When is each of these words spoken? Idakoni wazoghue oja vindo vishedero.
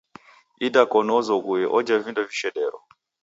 Idakoni 0.67 1.11
wazoghue 1.15 1.61
oja 1.79 1.95
vindo 2.05 2.21
vishedero. 2.29 2.77